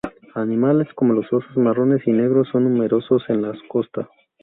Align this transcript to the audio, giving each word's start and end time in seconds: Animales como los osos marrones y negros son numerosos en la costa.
Animales 0.33 0.91
como 0.95 1.13
los 1.13 1.31
osos 1.31 1.55
marrones 1.57 2.01
y 2.07 2.11
negros 2.11 2.47
son 2.51 2.63
numerosos 2.63 3.21
en 3.27 3.43
la 3.43 3.53
costa. 3.67 4.09